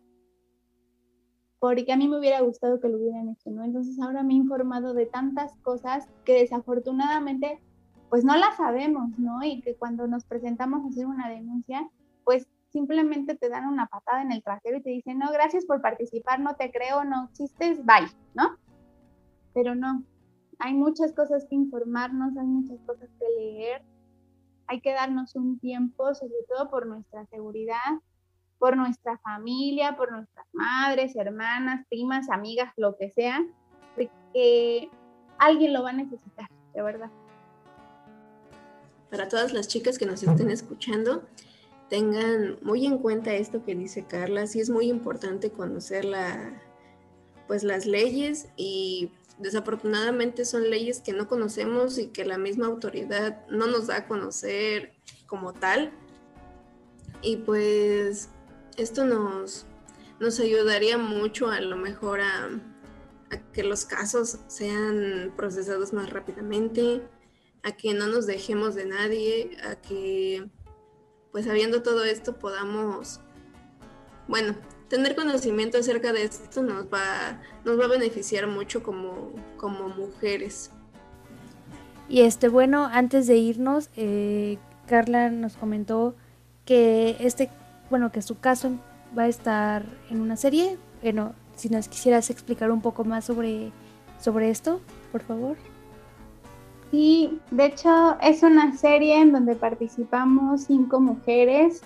[1.63, 3.63] porque a mí me hubiera gustado que lo hubieran hecho, ¿no?
[3.63, 7.61] Entonces ahora me he informado de tantas cosas que desafortunadamente
[8.09, 9.41] pues no las sabemos, ¿no?
[9.43, 11.89] Y que cuando nos presentamos a hacer una denuncia,
[12.25, 15.81] pues simplemente te dan una patada en el trasero y te dicen, no, gracias por
[15.81, 18.57] participar, no te creo, no existes, bye, ¿no?
[19.53, 20.03] Pero no,
[20.63, 23.81] hay muchas cosas que informarnos, hay muchas cosas que leer,
[24.67, 27.99] hay que darnos un tiempo, sobre todo por nuestra seguridad,
[28.59, 33.45] por nuestra familia, por nuestras madres, hermanas, primas, amigas, lo que sea,
[33.93, 34.89] porque
[35.37, 37.11] alguien lo va a necesitar, de verdad.
[39.11, 41.23] Para todas las chicas que nos estén escuchando,
[41.89, 46.53] tengan muy en cuenta esto que dice Carla, sí es muy importante conocer la,
[47.47, 53.45] pues las leyes y desafortunadamente son leyes que no conocemos y que la misma autoridad
[53.49, 54.93] no nos da a conocer
[55.27, 55.91] como tal.
[57.21, 58.29] Y pues
[58.77, 59.65] esto nos,
[60.19, 62.49] nos ayudaría mucho a lo mejor a,
[63.51, 67.01] que los casos sean procesados más rápidamente,
[67.63, 70.49] a que no nos dejemos de nadie, a que
[71.31, 73.21] pues sabiendo todo esto podamos,
[74.27, 74.55] bueno,
[74.93, 80.69] tener conocimiento acerca de esto nos va, nos va a beneficiar mucho como, como mujeres.
[82.07, 86.13] Y este, bueno, antes de irnos, eh, Carla nos comentó
[86.63, 87.49] que este,
[87.89, 88.73] bueno, que su caso
[89.17, 90.77] va a estar en una serie.
[91.01, 93.71] Bueno, si nos quisieras explicar un poco más sobre,
[94.21, 94.79] sobre esto,
[95.11, 95.57] por favor.
[96.91, 101.81] Sí, de hecho es una serie en donde participamos cinco mujeres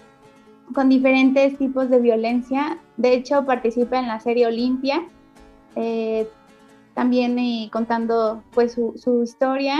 [0.73, 2.79] con diferentes tipos de violencia.
[2.97, 5.07] De hecho, participa en la serie Olimpia,
[5.75, 6.27] eh,
[6.93, 9.77] también eh, contando pues su, historia.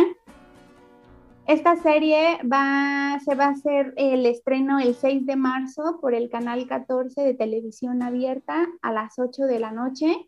[1.45, 6.29] Esta serie va, se va a hacer el estreno el 6 de marzo por el
[6.29, 10.27] canal 14 de televisión abierta a las 8 de la noche.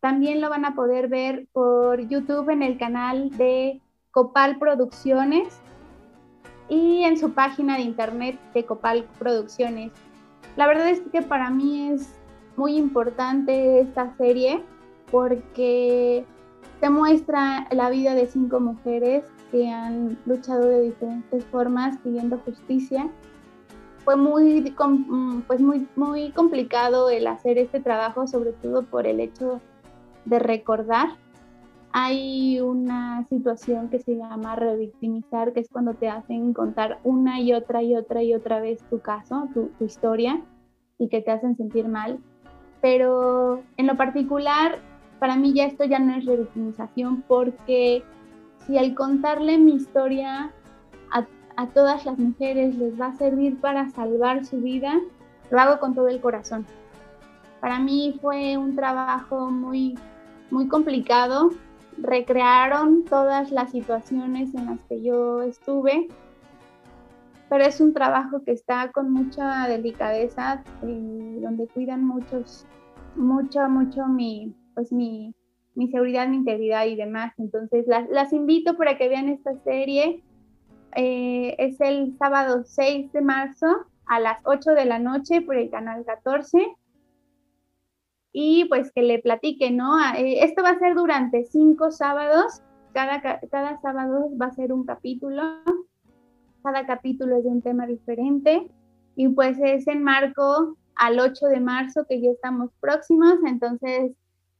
[0.00, 3.80] También lo van a poder ver por YouTube en el canal de
[4.12, 5.60] Copal Producciones
[6.72, 9.92] y en su página de internet de Copal Producciones.
[10.56, 12.08] La verdad es que para mí es
[12.56, 14.62] muy importante esta serie
[15.10, 16.24] porque
[16.80, 23.06] te muestra la vida de cinco mujeres que han luchado de diferentes formas pidiendo justicia.
[24.06, 24.74] Fue muy,
[25.46, 29.60] pues muy, muy complicado el hacer este trabajo, sobre todo por el hecho
[30.24, 31.10] de recordar
[31.92, 37.52] hay una situación que se llama revictimizar, que es cuando te hacen contar una y
[37.52, 40.42] otra y otra y otra vez tu caso, tu, historia,
[40.98, 42.18] y que te hacen sentir mal.
[42.80, 44.78] Pero en lo particular,
[45.18, 48.02] para mí ya esto ya no es revictimización, porque
[48.66, 50.50] si al contarle mi historia
[51.12, 51.26] a,
[51.56, 54.98] a todas las mujeres les va a servir para salvar su vida,
[55.50, 56.64] lo hago con todo el corazón.
[57.60, 59.98] Para mí fue un trabajo muy,
[60.50, 61.50] muy complicado,
[61.98, 66.08] recrearon todas las situaciones en las que yo estuve,
[67.48, 72.66] pero es un trabajo que está con mucha delicadeza, eh, donde cuidan muchos,
[73.14, 75.34] mucho, mucho mi, pues mi,
[75.74, 77.34] mi seguridad, mi integridad y demás.
[77.38, 80.22] Entonces las, las invito para que vean esta serie.
[80.96, 83.66] Eh, es el sábado 6 de marzo
[84.06, 86.76] a las 8 de la noche por el canal 14
[88.32, 89.96] y pues que le platique, ¿no?
[89.98, 94.72] Ah, eh, esto va a ser durante cinco sábados, cada, cada sábado va a ser
[94.72, 95.42] un capítulo,
[96.62, 98.70] cada capítulo es de un tema diferente
[99.16, 104.12] y pues es en marco al 8 de marzo que ya estamos próximos, entonces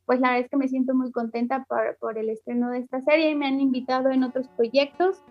[0.05, 3.01] pues la verdad es que me siento muy contenta por, por el estreno de esta
[3.03, 5.23] serie y me han invitado en otros proyectos.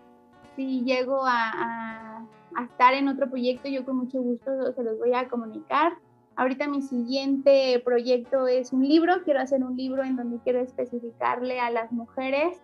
[0.56, 4.98] Si llego a, a, a estar en otro proyecto, yo con mucho gusto se los
[4.98, 5.94] voy a comunicar.
[6.36, 11.60] Ahorita mi siguiente proyecto es un libro, quiero hacer un libro en donde quiero especificarle
[11.60, 12.62] a las mujeres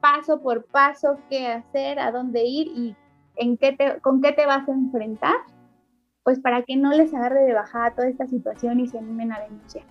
[0.00, 2.96] paso por paso qué hacer, a dónde ir y
[3.36, 5.36] en qué con qué te vas a enfrentar,
[6.24, 9.40] pues para que no les agarre de bajada toda esta situación y se animen a
[9.40, 9.84] denunciar.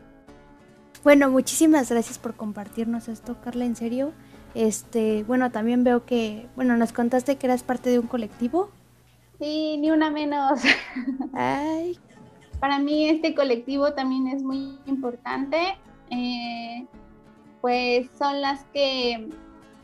[1.04, 4.12] Bueno, muchísimas gracias por compartirnos esto, Carla, en serio.
[4.56, 8.70] Este, bueno, también veo que, bueno, nos contaste que eras parte de un colectivo.
[9.40, 10.60] Sí, ni una menos.
[11.34, 11.98] Ay,
[12.60, 15.78] para mí este colectivo también es muy importante,
[16.10, 16.86] eh,
[17.62, 19.30] pues son las que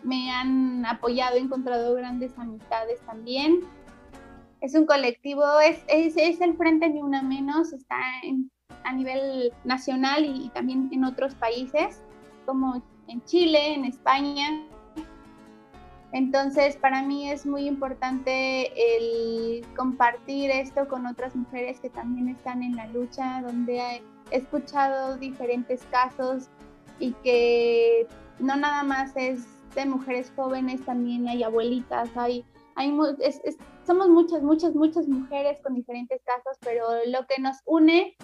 [0.04, 3.62] me han apoyado, he encontrado grandes amistades también.
[4.62, 7.98] Es un colectivo, es, es, el Frente Ni Una Menos, está
[8.84, 12.02] a nivel nacional y también en otros países,
[12.46, 14.66] como en Chile, en España,
[16.14, 22.62] entonces, para mí es muy importante el compartir esto con otras mujeres que también están
[22.62, 26.50] en la lucha, donde he escuchado diferentes casos
[27.00, 28.08] y que
[28.38, 32.46] no nada más es de mujeres jóvenes, también hay abuelitas, hay,
[32.76, 32.96] hay
[33.84, 38.16] somos muchas, muchas, muchas mujeres con diferentes casos, pero lo que nos une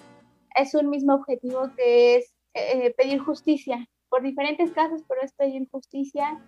[0.54, 3.84] es un mismo objetivo que es eh, pedir justicia.
[4.08, 6.40] Por diferentes casos, pero es pedir justicia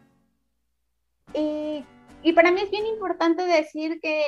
[1.34, 4.24] y para mí es bien importante decir que,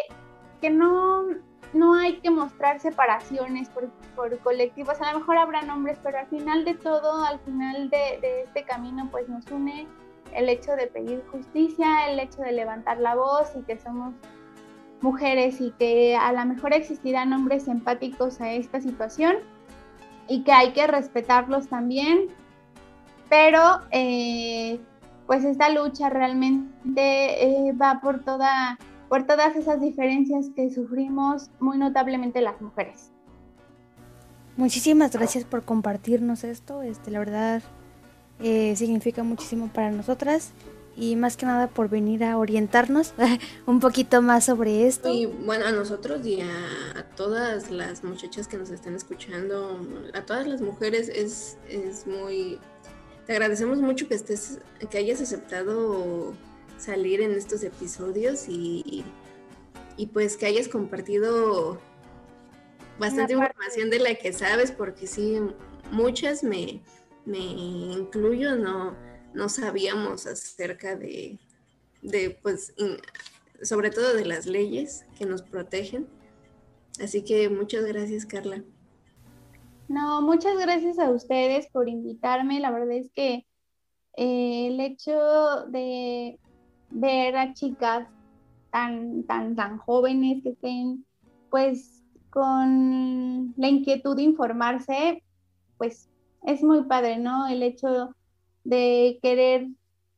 [0.60, 1.24] que no,
[1.72, 5.00] no hay que mostrar separaciones por, por, colectivos.
[5.00, 8.64] A lo mejor habrá nombres, pero al final de todo, al final de, de, este
[8.64, 9.86] camino, pues nos une
[10.34, 14.14] el hecho de pedir justicia, el hecho de levantar la voz y que somos
[15.00, 19.36] mujeres y que a lo mejor existirán hombres empáticos a esta situación
[20.28, 22.30] y que hay que respetarlos también
[23.28, 24.78] pero eh,
[25.26, 32.40] pues esta lucha realmente va por, toda, por todas esas diferencias que sufrimos muy notablemente
[32.40, 33.10] las mujeres.
[34.56, 37.62] Muchísimas gracias por compartirnos esto, este, la verdad
[38.74, 40.52] significa muchísimo para nosotras
[40.96, 43.14] y más que nada por venir a orientarnos
[43.66, 45.12] un poquito más sobre esto.
[45.12, 49.80] Y bueno, a nosotros y a, todas las muchachas que nos están escuchando,
[50.14, 52.58] a todas las mujeres es, es muy...
[53.26, 54.58] Te agradecemos mucho que estés,
[54.90, 56.34] que hayas aceptado
[56.78, 59.04] salir en estos episodios y,
[59.96, 61.80] y pues que hayas compartido
[62.98, 65.40] bastante información de la que sabes, porque sí,
[65.90, 66.82] muchas me,
[67.24, 68.94] me incluyo, no
[69.34, 71.38] no sabíamos acerca de,
[72.02, 72.72] de pues,
[73.62, 76.06] sobre todo de las leyes que nos protegen.
[77.02, 78.62] Así que muchas gracias, Carla.
[79.94, 82.58] No, muchas gracias a ustedes por invitarme.
[82.58, 83.46] La verdad es que
[84.16, 86.40] eh, el hecho de
[86.90, 88.08] ver a chicas
[88.72, 91.06] tan, tan, tan jóvenes que estén,
[91.48, 95.22] pues, con la inquietud de informarse,
[95.78, 96.10] pues,
[96.42, 97.46] es muy padre, ¿no?
[97.46, 98.16] El hecho
[98.64, 99.68] de querer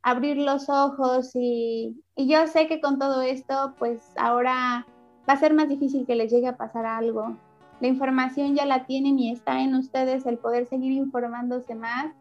[0.02, 4.86] abrir los ojos y, yo sé que con todo esto, pues ahora
[5.28, 7.36] va a ser más difícil que les llegue a pasar algo.
[7.80, 12.14] La información ya la tienen y está en ustedes el poder seguir informándose más.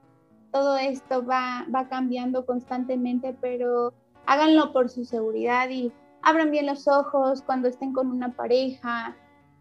[0.51, 3.93] Todo esto va, va cambiando constantemente, pero
[4.25, 5.91] háganlo por su seguridad y
[6.21, 9.15] abran bien los ojos cuando estén con una pareja.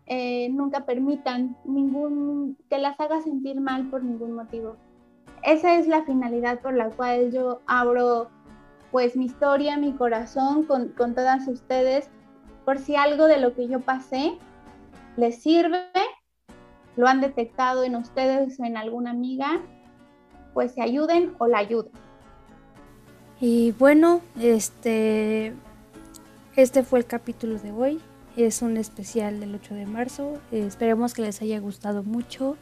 [0.07, 4.76] Eh, nunca permitan ningún que las haga sentir mal por ningún motivo
[5.45, 8.28] esa es la finalidad por la cual yo abro
[8.90, 12.09] pues mi historia, mi corazón con, todas ustedes,
[12.64, 14.38] por si algo de lo que yo pasé
[15.17, 15.85] les sirve,
[16.97, 19.61] lo han detectado en ustedes o en alguna amiga,
[20.53, 21.93] pues se ayuden o la ayuden.
[23.41, 25.53] Y bueno, este,
[26.57, 28.01] este fue el capítulo de hoy.
[28.37, 30.39] Es un especial del 8 de marzo.
[30.51, 32.57] esperemos que les haya gustado mucho.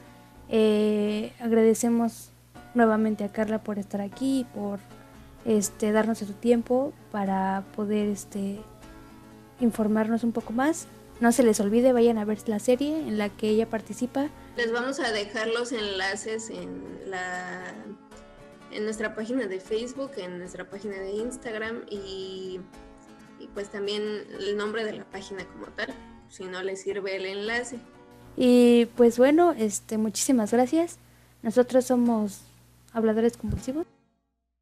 [0.48, 2.30] Eh, agradecemos
[2.74, 4.80] nuevamente a Carla por estar aquí y por
[5.44, 8.60] este, darnos su tiempo para poder este,
[9.60, 10.86] informarnos un poco más.
[11.22, 14.28] No se les olvide, vayan a ver la serie en la que ella participa.
[14.56, 17.72] Les vamos a dejar los enlaces en la
[18.72, 22.58] en nuestra página de Facebook, en nuestra página de Instagram y,
[23.38, 24.02] y pues también
[24.40, 25.94] el nombre de la página como tal,
[26.28, 27.78] si no les sirve el enlace.
[28.36, 30.98] Y pues bueno, este muchísimas gracias.
[31.42, 32.40] Nosotros somos
[32.92, 33.86] habladores compulsivos.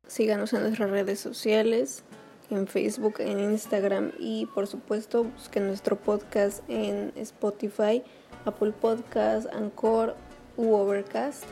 [0.07, 2.05] Síganos en nuestras redes sociales,
[2.51, 8.03] en Facebook, en Instagram y por supuesto busquen nuestro podcast en Spotify,
[8.45, 10.17] Apple Podcast, Anchor
[10.57, 11.45] u Overcast.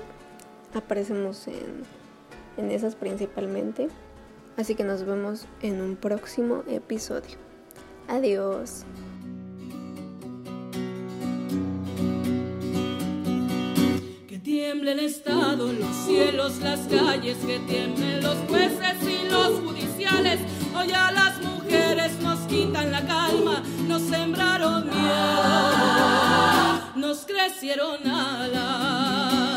[0.74, 1.84] Aparecemos en,
[2.56, 3.88] en esas principalmente.
[4.56, 7.36] Así que nos vemos en un próximo episodio.
[8.08, 8.84] Adiós.
[14.48, 20.40] tiemblen estado los cielos, las calles, que tiemblen los jueces y los judiciales.
[20.78, 26.12] Hoy a las mujeres nos quitan la calma, nos sembraron miedo,
[26.94, 29.47] nos crecieron alas.